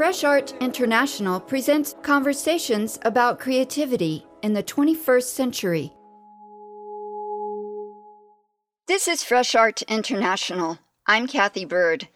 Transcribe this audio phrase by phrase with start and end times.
[0.00, 5.92] Fresh Art International presents conversations about creativity in the 21st century.
[8.88, 10.78] This is Fresh Art International.
[11.06, 12.08] I'm Kathy Bird.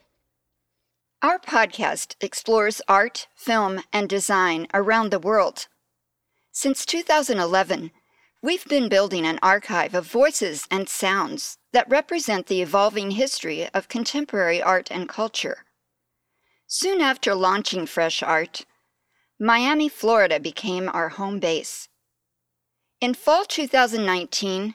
[1.21, 5.69] Our podcast explores art, film, and design around the world.
[6.53, 7.91] Since 2011,
[8.43, 13.89] we've been building an archive of voices and sounds that represent the evolving history of
[13.89, 15.65] contemporary art and culture.
[16.67, 18.65] Soon after launching Fresh Art,
[19.39, 21.89] Miami, Florida became our home base.
[23.01, 24.75] In fall 2019,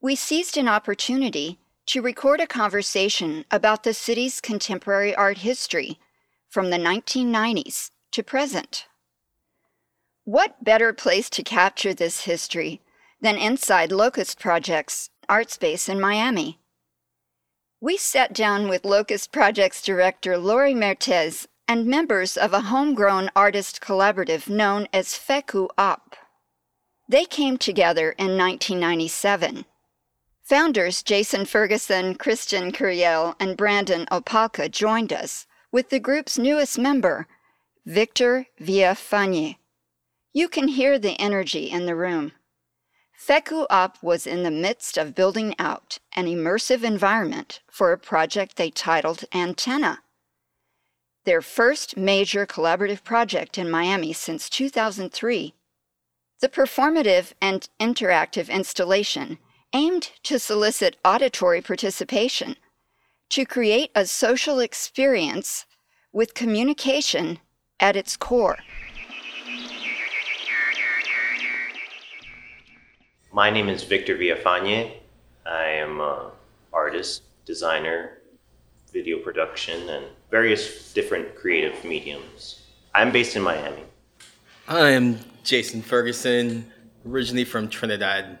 [0.00, 5.98] we seized an opportunity to record a conversation about the city's contemporary art history
[6.48, 8.86] from the 1990s to present.
[10.24, 12.80] What better place to capture this history
[13.20, 16.58] than inside Locust Project's art space in Miami?
[17.84, 23.82] We sat down with Locust Project's director Lori Mertes and members of a homegrown artist
[23.82, 26.16] collaborative known as FECU Op.
[27.10, 29.66] They came together in 1997
[30.44, 37.26] Founders Jason Ferguson, Christian Curiel, and Brandon Opalka joined us with the group's newest member,
[37.84, 39.56] Victor Villafañe.
[40.32, 42.32] You can hear the energy in the room.
[43.18, 48.56] FECU Op was in the midst of building out an immersive environment for a project
[48.56, 50.00] they titled Antenna.
[51.24, 55.54] Their first major collaborative project in Miami since 2003.
[56.40, 59.38] The performative and interactive installation
[59.72, 62.56] aimed to solicit auditory participation,
[63.30, 65.66] to create a social experience
[66.12, 67.38] with communication
[67.80, 68.58] at its core.
[73.34, 74.92] My name is Victor Villafañe.
[75.44, 76.30] I am an
[76.72, 78.18] artist, designer,
[78.92, 82.62] video production, and various different creative mediums.
[82.94, 83.82] I'm based in Miami.
[84.68, 86.70] I am Jason Ferguson,
[87.04, 88.38] originally from Trinidad,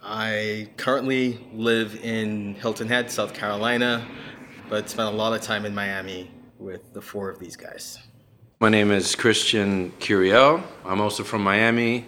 [0.00, 4.06] I currently live in Hilton Head, South Carolina,
[4.68, 6.30] but spent a lot of time in Miami
[6.60, 7.98] with the four of these guys.
[8.60, 10.62] My name is Christian Curiel.
[10.84, 12.06] I'm also from Miami.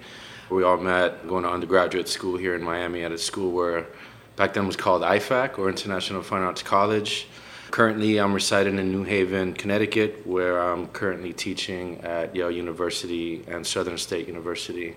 [0.50, 3.86] We all met going to undergraduate school here in Miami at a school where
[4.36, 7.28] back then was called IFAC or International Fine Arts College.
[7.70, 13.66] Currently, I'm residing in New Haven, Connecticut, where I'm currently teaching at Yale University and
[13.66, 14.96] Southern State University.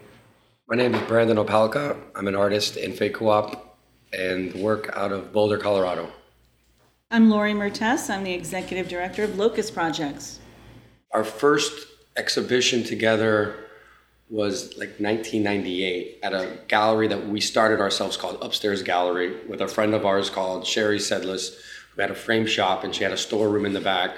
[0.69, 1.97] My name is Brandon Opalka.
[2.15, 3.77] I'm an artist in FECU Op
[4.13, 6.09] and work out of Boulder, Colorado.
[7.09, 8.09] I'm Lori Mertes.
[8.09, 10.39] I'm the executive director of Locust Projects.
[11.11, 13.65] Our first exhibition together
[14.31, 19.67] was like 1998 at a gallery that we started ourselves called Upstairs Gallery with a
[19.67, 21.53] friend of ours called Sherry Sedlis,
[21.93, 24.15] who had a frame shop and she had a storeroom in the back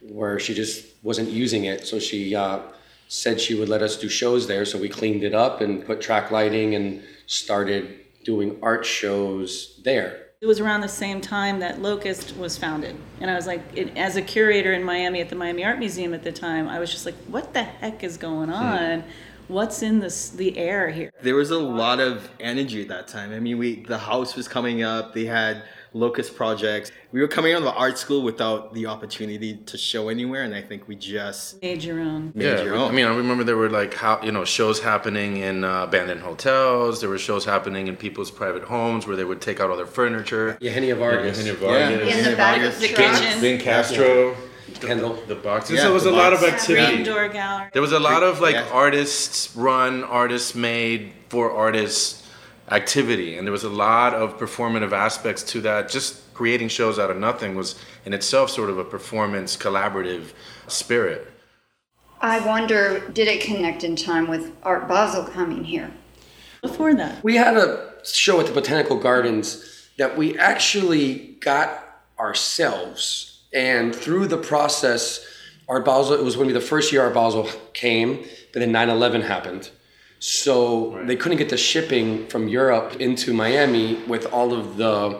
[0.00, 1.86] where she just wasn't using it.
[1.86, 2.60] So she uh,
[3.08, 4.64] said she would let us do shows there.
[4.64, 10.28] So we cleaned it up and put track lighting and started doing art shows there.
[10.40, 12.96] It was around the same time that Locust was founded.
[13.20, 16.14] And I was like, it, as a curator in Miami at the Miami Art Museum
[16.14, 18.54] at the time, I was just like, what the heck is going hmm.
[18.54, 19.00] on?
[19.02, 19.10] Hmm.
[19.50, 21.10] What's in this the air here?
[21.22, 23.32] There was a lot of energy at that time.
[23.32, 25.12] I mean, we the house was coming up.
[25.12, 26.92] They had locust projects.
[27.10, 30.54] We were coming out of the art school without the opportunity to show anywhere, and
[30.54, 32.30] I think we just made your own.
[32.32, 32.92] Made yeah, your own.
[32.92, 36.20] I mean, I remember there were like how you know shows happening in uh, abandoned
[36.20, 37.00] hotels.
[37.00, 39.84] There were shows happening in people's private homes where they would take out all their
[39.84, 40.58] furniture.
[40.60, 41.38] Eugenio Vargas.
[41.38, 42.08] Eugenio Vargas.
[42.08, 42.18] Yeah.
[42.18, 43.40] In the back of the kitchen.
[43.40, 44.36] Ben Castro.
[44.74, 45.14] Kendall.
[45.14, 45.76] The, the boxes.
[45.76, 46.22] Yeah, there was a box.
[46.22, 46.98] lot of activity.
[46.98, 47.70] Indoor gallery.
[47.72, 48.68] There was a lot of like yeah.
[48.72, 52.20] artists run, artists made for artists
[52.70, 57.10] activity and there was a lot of performative aspects to that just creating shows out
[57.10, 60.32] of nothing was in itself sort of a performance collaborative
[60.68, 61.32] spirit
[62.20, 65.90] i wonder did it connect in time with art basel coming here
[66.62, 73.29] before that we had a show at the botanical gardens that we actually got ourselves
[73.52, 75.26] and through the process
[75.68, 78.72] art basel it was going to be the first year art basel came but then
[78.72, 79.70] 9-11 happened
[80.20, 81.06] so right.
[81.06, 85.18] they couldn't get the shipping from Europe into Miami with all of the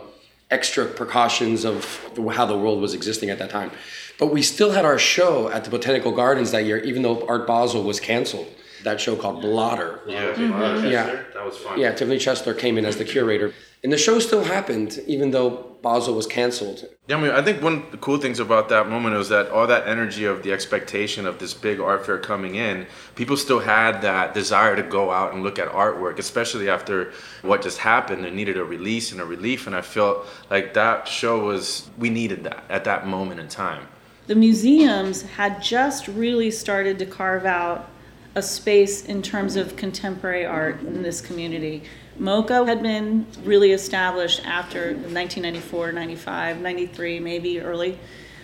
[0.50, 1.84] extra precautions of
[2.32, 3.70] how the world was existing at that time.
[4.18, 7.46] But we still had our show at the Botanical Gardens that year, even though Art
[7.46, 8.46] Basel was canceled.
[8.84, 10.00] That show called Blotter.
[10.06, 10.86] Yeah, mm-hmm.
[10.86, 11.78] yeah, that was fun.
[11.78, 13.54] Yeah, Tiffany Chesler came in as the curator.
[13.82, 16.84] And the show still happened, even though Basel was canceled.
[17.08, 19.48] Yeah, I mean, I think one of the cool things about that moment was that
[19.48, 23.60] all that energy of the expectation of this big art fair coming in, people still
[23.60, 28.22] had that desire to go out and look at artwork, especially after what just happened.
[28.22, 32.10] They needed a release and a relief, and I felt like that show was, we
[32.10, 33.88] needed that at that moment in time.
[34.30, 37.90] the museums had just really started to carve out
[38.36, 41.82] a space in terms of contemporary art in this community.
[42.20, 47.98] MoCA had been really established after 1994, 95, 93, maybe early.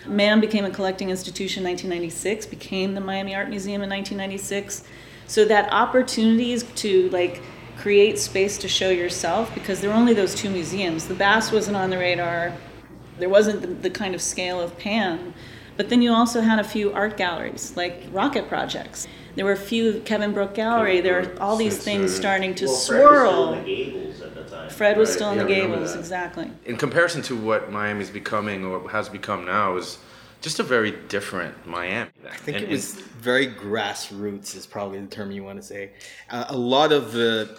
[0.07, 4.83] MAM became a collecting institution in 1996, became the Miami Art Museum in 1996.
[5.27, 7.43] So that opportunities to like
[7.77, 11.07] create space to show yourself, because there were only those two museums.
[11.07, 12.53] The Bass wasn't on the radar.
[13.19, 15.35] There wasn't the, the kind of scale of PAM.
[15.77, 19.07] But then you also had a few art galleries, like rocket projects.
[19.35, 20.99] There were a few Kevin Bruk Gallery.
[20.99, 23.53] There were all these things starting to Well, Fred was still swirl.
[23.53, 24.69] in the Gables at the time.
[24.71, 26.51] Fred was Right, still in yeah, the Gables, exactly.
[26.65, 29.99] In comparison to what Miami's becoming or has become now, is
[30.41, 32.09] just a very different Miami.
[32.27, 35.91] I think And- it was very grassroots is probably the term you want to say.
[36.31, 37.55] Uh, a lot of the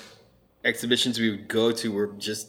[0.64, 2.48] exhibitions we would go to were just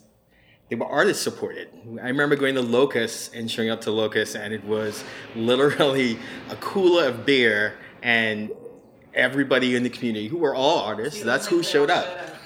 [0.70, 1.70] they were artist supported.
[2.02, 5.04] I remember going to Locust and showing up to Locust, and it was
[5.36, 6.20] literally
[6.50, 7.74] a cooler of beer
[8.04, 8.52] and
[9.14, 11.24] everybody in the community who were all artists.
[11.24, 12.08] That's who showed up.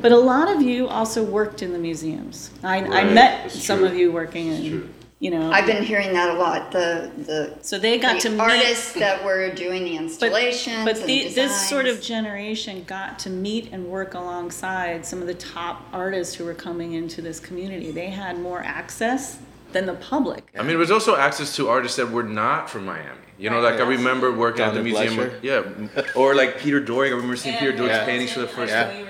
[0.00, 2.52] But a lot of you also worked in the museums.
[2.62, 3.88] I, I met that's some true.
[3.88, 4.88] of you working in, true.
[5.24, 5.50] You know.
[5.50, 6.70] I've been hearing that a lot.
[6.70, 10.84] The the so they got to the meet artists that were doing the But, installations
[10.84, 15.26] but and the, this sort of generation got to meet and work alongside some of
[15.26, 17.90] the top artists who were coming into this community.
[17.90, 19.38] They had more access
[19.72, 20.46] than the public.
[20.58, 23.18] I mean, it was also access to artists that were not from Miami.
[23.38, 25.14] You know, like I remember working at the Donna museum.
[25.14, 25.42] Blesher.
[25.42, 27.08] Yeah, or like Peter Doig.
[27.08, 28.04] I remember seeing Peter Doig's Yeah.
[28.04, 28.90] paintings for the first Yeah.
[28.90, 29.06] time.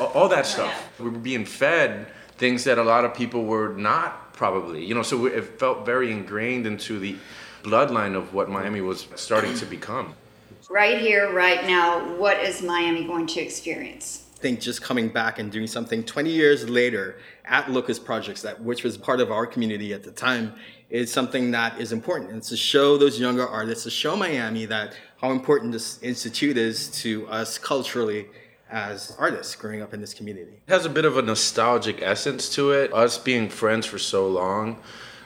[0.00, 0.90] All, all that stuff.
[0.98, 2.08] We were being fed
[2.38, 4.84] things that a lot of people were not probably.
[4.84, 7.16] You know, so it felt very ingrained into the
[7.62, 10.14] bloodline of what Miami was starting to become.
[10.68, 12.16] right here, right now.
[12.16, 14.24] What is Miami going to experience?
[14.36, 17.16] I think just coming back and doing something 20 years later
[17.46, 20.54] at Locust Projects, that which was part of our community at the time,
[20.90, 22.30] is something that is important.
[22.30, 26.88] And to show those younger artists, to show Miami that how important this institute is
[27.02, 28.26] to us culturally
[28.74, 30.60] as artists growing up in this community.
[30.66, 32.92] It has a bit of a nostalgic essence to it.
[32.92, 34.80] Us being friends for so long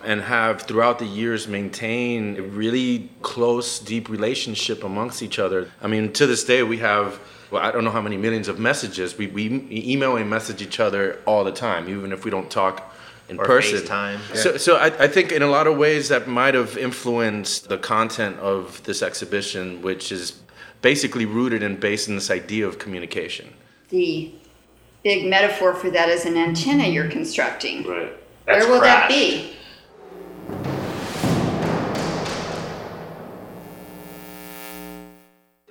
[0.05, 5.71] and have throughout the years maintained a really close, deep relationship amongst each other.
[5.81, 7.19] I mean, to this day, we have,
[7.50, 9.17] well, I don't know how many millions of messages.
[9.17, 12.95] We, we email and message each other all the time, even if we don't talk
[13.31, 13.79] in Or person.
[13.79, 14.37] FaceTime.
[14.37, 17.79] So, so I, I think in a lot of ways that might have influenced the
[17.79, 20.39] content of this exhibition, which is
[20.83, 23.53] basically rooted and based in this idea of communication.
[23.89, 24.33] The
[25.03, 27.87] big metaphor for that is an antenna you're constructing.
[27.87, 28.13] Right.
[28.45, 29.55] Where will that be?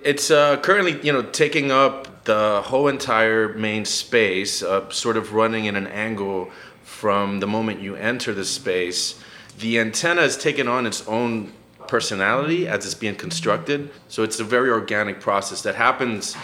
[0.03, 5.33] It's uh, currently, you know, taking up the whole entire main space, uh, sort of
[5.33, 6.49] running in an angle
[6.83, 9.21] from the moment you enter the space.
[9.59, 11.51] The antenna has taken on its own
[11.87, 13.89] personality as it's being constructed.
[14.07, 16.35] So it's a very organic process that happens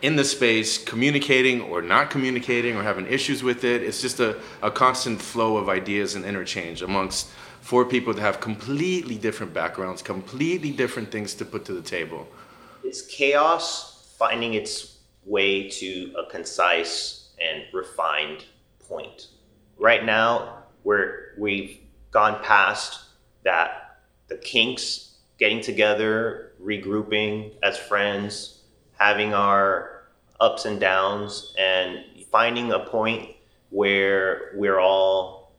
[0.00, 3.82] in the space, communicating or not communicating or having issues with it.
[3.82, 7.28] It's just a, a constant flow of ideas and interchange amongst
[7.60, 12.26] four people that have completely different backgrounds, completely different things to put to the table.
[12.84, 18.44] It's chaos finding its way to a concise and refined
[18.88, 19.28] point.
[19.78, 21.78] Right now, where we've
[22.10, 23.00] gone past
[23.44, 23.87] that,
[24.28, 28.60] the kinks, getting together, regrouping as friends,
[28.98, 30.04] having our
[30.40, 33.30] ups and downs, and finding a point
[33.70, 35.52] where we're all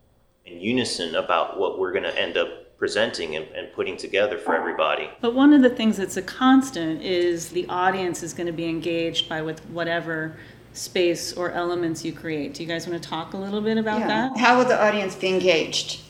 [0.46, 4.56] in unison about what we're going to end up presenting and, and putting together for
[4.56, 5.10] everybody.
[5.20, 8.66] But one of the things that's a constant is the audience is going to be
[8.66, 10.38] engaged by with whatever
[10.74, 12.54] space or elements you create.
[12.54, 14.08] Do you guys want to talk a little bit about Yeah.
[14.08, 14.38] that?
[14.38, 16.02] How will the audience be engaged?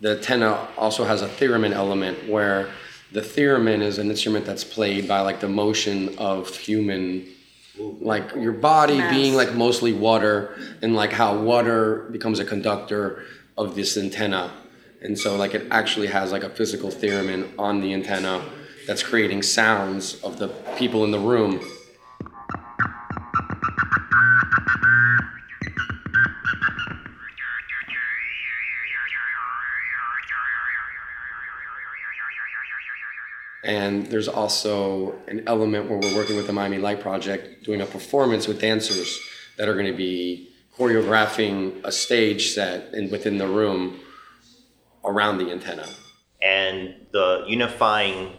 [0.00, 2.70] The antenna also has a theremin element where
[3.12, 7.26] the theremin is an instrument that's played by like the motion of human
[7.78, 9.14] like your body Mass.
[9.14, 13.24] being like mostly water and like how water becomes a conductor
[13.56, 14.52] of this antenna
[15.02, 18.42] and so like it actually has like a physical theremin on the antenna
[18.86, 21.60] that's creating sounds of the people in the room
[33.70, 37.86] And there's also an element where we're working with the Miami Light Project doing a
[37.86, 39.16] performance with dancers
[39.58, 44.00] that are going to be choreographing a stage set and within the room
[45.04, 45.86] around the antenna.
[46.42, 48.32] and the unifying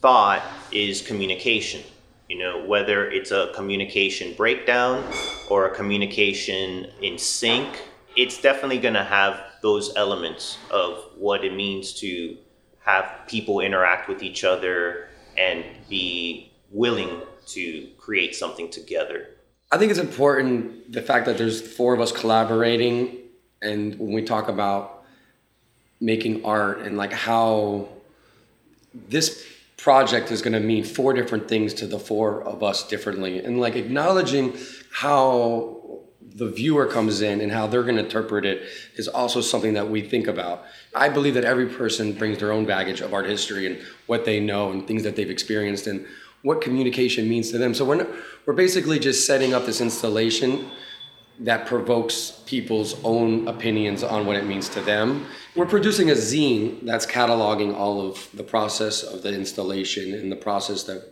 [0.00, 1.82] thought is communication
[2.28, 5.04] you know whether it's a communication breakdown
[5.50, 7.82] or a communication in sync
[8.16, 12.36] it's definitely going to have those elements of what it means to
[12.86, 19.28] have people interact with each other and be willing to create something together.
[19.70, 23.18] I think it's important the fact that there's four of us collaborating,
[23.60, 25.04] and when we talk about
[26.00, 27.88] making art and like how
[29.08, 29.44] this
[29.76, 33.60] project is going to mean four different things to the four of us differently, and
[33.60, 34.56] like acknowledging
[34.92, 35.80] how
[36.36, 39.88] the viewer comes in and how they're going to interpret it is also something that
[39.88, 40.64] we think about.
[40.94, 44.38] I believe that every person brings their own baggage of art history and what they
[44.38, 46.04] know and things that they've experienced and
[46.42, 47.72] what communication means to them.
[47.72, 48.08] So we're, not,
[48.44, 50.70] we're basically just setting up this installation
[51.40, 55.26] that provokes people's own opinions on what it means to them.
[55.54, 60.36] We're producing a zine that's cataloging all of the process of the installation and the
[60.36, 61.02] process that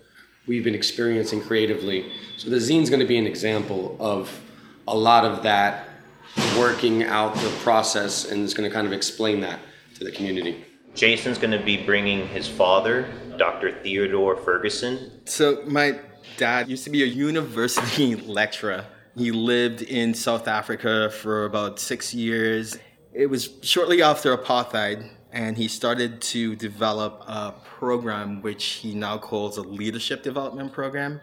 [0.46, 2.12] we've been experiencing creatively.
[2.36, 4.40] So the zine's going to be an example of
[4.86, 5.88] a lot of that
[6.58, 9.60] working out the process and is going to kind of explain that
[9.96, 10.64] to the community.
[10.94, 13.72] Jason's going to be bringing his father, Dr.
[13.82, 15.10] Theodore Ferguson.
[15.24, 15.98] So, my
[16.36, 18.84] dad used to be a university lecturer.
[19.16, 22.78] He lived in South Africa for about six years.
[23.12, 29.18] It was shortly after apartheid, and he started to develop a program which he now
[29.18, 31.20] calls a leadership development program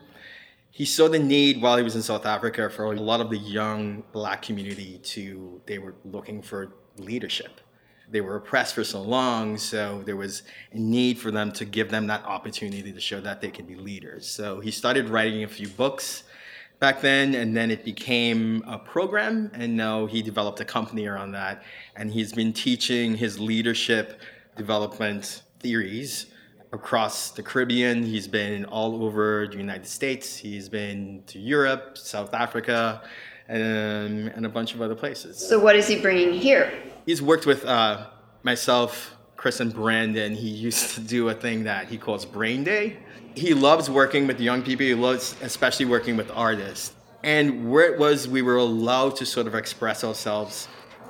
[0.71, 3.37] he saw the need while he was in South Africa for a lot of the
[3.37, 7.59] young black community to they were looking for leadership.
[8.09, 11.91] They were oppressed for so long, so there was a need for them to give
[11.91, 14.27] them that opportunity to show that they could be leaders.
[14.27, 16.23] So he started writing a few books
[16.79, 21.31] back then, and then it became a program, and now he developed a company around
[21.33, 21.63] that,
[21.95, 24.19] and he's been teaching his leadership
[24.57, 26.30] development theories
[26.71, 28.03] across the Caribbean.
[28.03, 30.37] He's been all over the United States.
[30.37, 33.01] He's been to Europe, South Africa,
[33.47, 35.37] and, and a bunch of other places.
[35.37, 36.71] So, what is he bringing here?
[37.05, 38.07] He's worked with uh,
[38.43, 40.33] myself, Chris, and Brandon.
[40.33, 42.97] He used to do a thing that he calls Brain Day.
[43.35, 44.85] He loves working with young people.
[44.85, 46.95] He loves, especially working with artists.
[47.23, 50.67] And where it was, we were allowed to sort of express ourselves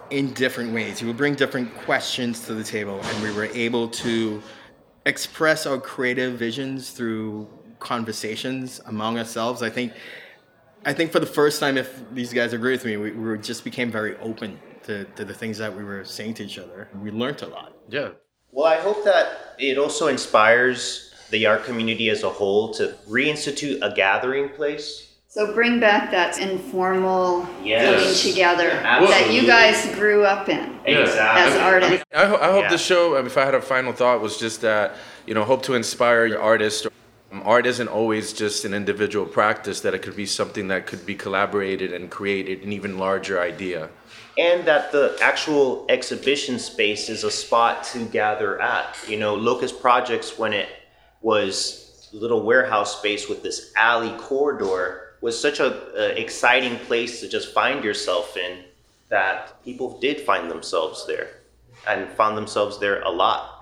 [0.09, 0.99] in different ways.
[0.99, 4.43] He would bring different questions to the table, and we were able to
[5.05, 7.47] express our creative visions through
[7.79, 9.61] conversations among ourselves.
[9.61, 9.93] I think,
[10.85, 13.63] I think for the first time, if these guys agree with me, we, we just
[13.63, 16.89] became very open to, to the things that we were saying to each other.
[17.01, 17.73] We learned a lot.
[17.89, 18.09] Yeah.
[18.51, 23.79] Well, I hope that it also inspires the art community as a whole to reinstitute
[23.81, 27.85] a gathering place so bring back that informal Yes.
[28.03, 31.41] getting together Yeah, that you guys grew up in Exactly.
[31.53, 32.05] as artists.
[32.13, 32.69] I, ho- I hope Yeah.
[32.69, 34.95] the show, if I had a final thought, was just that,
[35.25, 36.85] you know, hope to inspire your artists.
[37.31, 41.05] Um, Art isn't always just an individual practice, that it could be something that could
[41.05, 43.87] be collaborated and created an even larger idea.
[44.37, 48.97] and that the actual exhibition space is a spot to gather at.
[49.07, 50.67] You know, Locust Projects, when it
[51.21, 57.21] was a little warehouse space with this alley corridor, was such a, a exciting place
[57.21, 58.63] to just find yourself in
[59.09, 61.29] that people did find themselves there
[61.87, 63.61] and found themselves there a lot.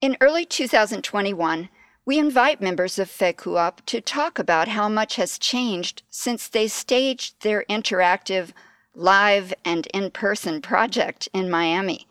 [0.00, 1.68] In early 2021,
[2.04, 7.42] we invite members of FECUOP to talk about how much has changed since they staged
[7.42, 8.50] their interactive
[8.94, 12.06] live and in person project in Miami.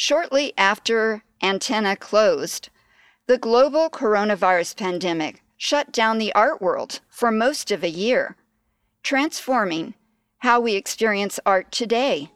[0.00, 2.68] Shortly after Antenna closed,
[3.26, 8.36] the global coronavirus pandemic shut down the art world for most of a year,
[9.02, 9.94] transforming
[10.38, 12.30] how we experience art today.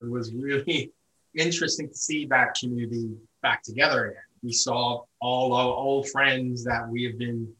[0.00, 0.94] It was really
[1.34, 3.10] interesting to see that community
[3.42, 4.22] back together again.
[4.42, 7.52] We saw all our old friends that we have been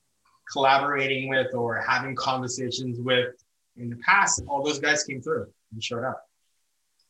[0.51, 3.35] collaborating with or having conversations with
[3.77, 4.43] in the past.
[4.49, 6.28] All those guys came through and showed up.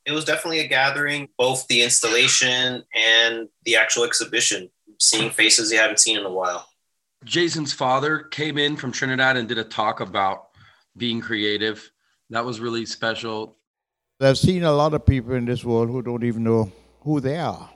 [0.09, 5.77] It was definitely a gathering, both the installation and the actual exhibition, seeing faces you
[5.77, 6.67] haven't seen in a while.
[7.25, 10.49] Jason's father came in from Trinidad and did a talk about
[10.97, 11.91] being creative.
[12.31, 13.57] That was really special.
[14.19, 16.73] I've seen a lot of people in this world who don't even know
[17.03, 17.69] who they are.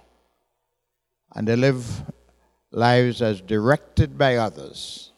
[1.37, 1.87] And they live
[2.71, 5.13] lives as directed by others.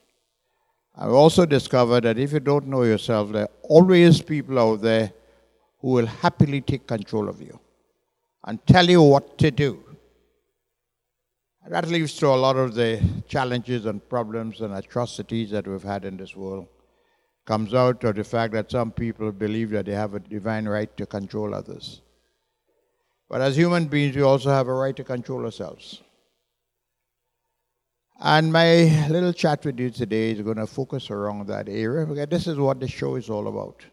[0.96, 5.12] I've also discovered that if you don't know yourself, there are always people out there
[5.84, 7.60] who will happily take control of you
[8.44, 9.84] and tell you what to do.
[11.68, 16.06] That leads to a lot of the challenges and problems and atrocities that we've had
[16.06, 16.68] in this world
[17.44, 20.96] comes out of the fact that some people believe that they have a divine right
[20.96, 22.00] to control others.
[23.28, 26.00] But as human beings, we also have a right to control ourselves.
[28.20, 32.46] And my little chat with you today is going to focus around that area this
[32.46, 33.84] is what the show is all about.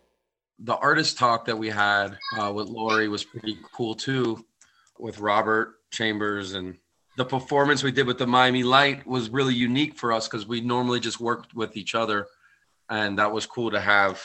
[0.63, 4.45] The artist talk that we had uh, with Lori was pretty cool too,
[4.99, 6.53] with Robert Chambers.
[6.53, 6.77] And
[7.17, 10.61] the performance we did with the Miami Light was really unique for us because we
[10.61, 12.27] normally just worked with each other.
[12.89, 14.23] And that was cool to have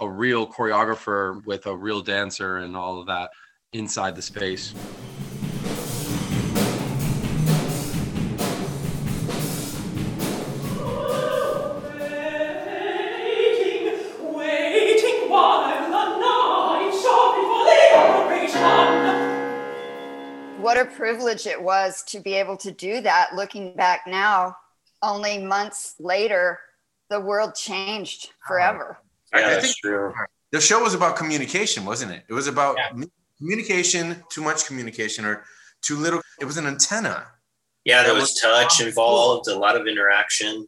[0.00, 3.30] a real choreographer with a real dancer and all of that
[3.72, 4.74] inside the space.
[21.06, 23.32] Privilege it was to be able to do that.
[23.32, 24.56] Looking back now,
[25.02, 26.58] only months later,
[27.10, 28.98] the world changed forever.
[29.32, 30.12] Yeah, I that's true.
[30.50, 32.24] the show was about communication, wasn't it?
[32.28, 33.04] It was about Yeah.
[33.38, 35.44] communication, too much communication, or
[35.80, 36.20] too little.
[36.40, 37.28] It was an antenna.
[37.84, 38.88] Yeah, there was was touch awesome.
[38.88, 40.66] involved, a lot of interaction.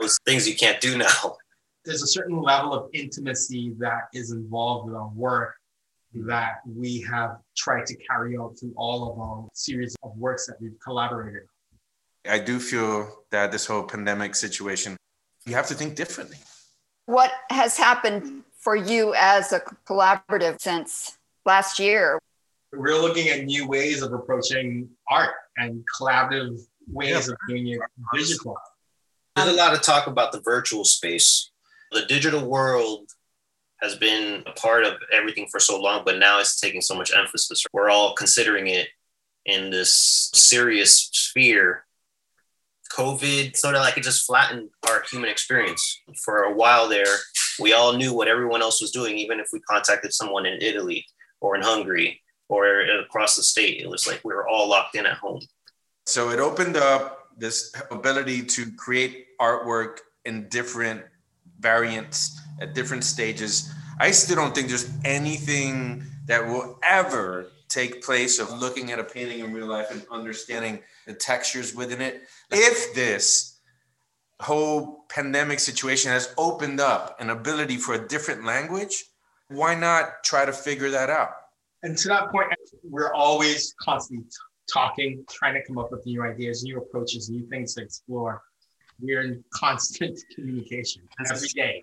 [0.00, 1.36] Those things you can't do now.
[1.84, 5.54] There's a certain level of intimacy that is involved in our work
[6.14, 10.56] that we have tried to carry out through all of our series of works that
[10.60, 11.42] we've collaborated.
[12.28, 14.96] I do feel that this whole pandemic situation,
[15.46, 16.36] you have to think differently.
[17.06, 22.18] What has happened for you as a collaborative since last year?
[22.72, 26.60] We're looking at new ways of approaching art and collaborative
[26.90, 27.80] ways of doing it
[28.12, 28.56] digital.
[29.36, 31.50] There's a lot of talk about the virtual space.
[31.92, 33.10] The digital world
[33.80, 37.12] has been a part of everything for so long, but now it's taking so much
[37.14, 37.64] emphasis.
[37.72, 38.88] We're all considering it
[39.46, 41.84] in this serious sphere.
[42.92, 46.00] COVID sort of like it just flattened our human experience.
[46.24, 47.04] For a while there,
[47.60, 51.06] we all knew what everyone else was doing, even if we contacted someone in Italy
[51.40, 53.80] or in Hungary or across the state.
[53.80, 55.40] It was like we were all locked in at home.
[56.06, 61.02] So it opened up this ability to create artwork in different
[61.60, 63.72] variants at different stages.
[63.98, 69.04] I still don't think there's anything that will ever take place of looking at a
[69.04, 72.22] painting in real life and understanding the textures within it.
[72.50, 73.58] If this
[74.40, 79.04] whole pandemic situation has opened up an ability for a different language,
[79.48, 81.30] why not try to figure that out?
[81.82, 82.48] And to that point,
[82.82, 84.30] we're always constantly t-
[84.72, 88.42] talking, trying to come up with new ideas, new approaches, new things to explore.
[89.00, 91.82] We're in constant communication every day.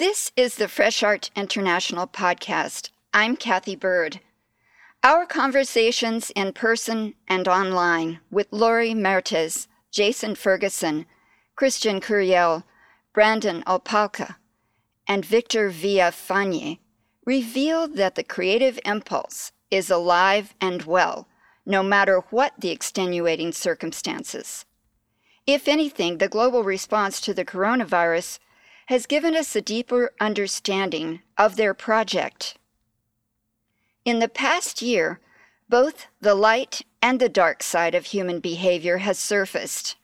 [0.00, 2.88] This is the Fresh Art International podcast.
[3.12, 4.20] I'm Kathy Bird.
[5.04, 11.04] Our conversations in person and online with Lori Mertes, Jason Ferguson,
[11.54, 12.64] Christian Curiel,
[13.12, 14.36] Brandon Opalka,
[15.06, 16.78] and Victor Villafañe
[17.26, 21.28] reveal that the creative impulse is alive and well,
[21.66, 24.64] no matter what the extenuating circumstances.
[25.46, 28.38] If anything, the global response to the coronavirus
[28.90, 32.58] has given us a deeper understanding of their project.
[34.04, 35.20] In the past year,
[35.68, 39.94] both the light and the dark side of human behavior has surfaced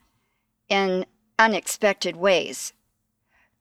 [0.69, 1.05] in
[1.37, 2.71] unexpected ways.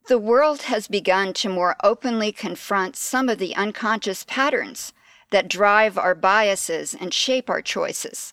[0.07, 4.93] The world has begun to more openly confront some of the unconscious patterns
[5.33, 8.33] that drive our biases and shape our choices.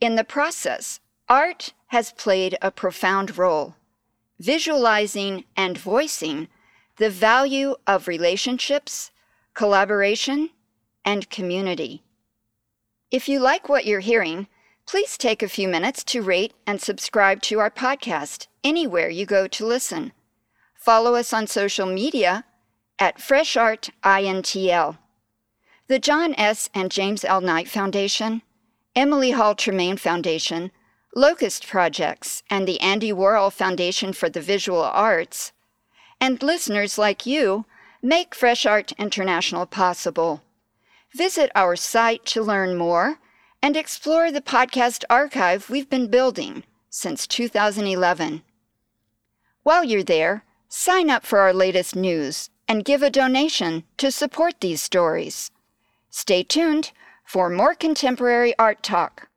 [0.00, 3.74] In the process, art has played a profound role,
[4.38, 6.48] visualizing and voicing
[6.96, 9.10] the value of relationships,
[9.54, 10.50] collaboration,
[11.04, 12.02] and community.
[13.10, 14.48] If you like what you're hearing,
[14.86, 19.46] please take a few minutes to rate and subscribe to our podcast anywhere you go
[19.46, 20.12] to listen.
[20.74, 22.44] Follow us on social media
[22.98, 24.98] at Fresh Art INTL.
[25.86, 26.68] The John S.
[26.74, 27.40] and James L.
[27.40, 28.42] Knight Foundation,
[28.94, 30.70] Emily Hall Tremaine Foundation,
[31.14, 35.52] Locust Projects, and the Andy Warhol Foundation for the Visual Arts,
[36.20, 37.64] and listeners like you
[38.02, 40.42] make Fresh Art International possible.
[41.14, 43.18] Visit our site to learn more
[43.62, 48.42] and explore the podcast archive we've been building since 2011.
[49.62, 54.60] While you're there, sign up for our latest news and give a donation to support
[54.60, 55.50] these stories.
[56.10, 56.92] Stay tuned
[57.24, 59.28] for more contemporary art talk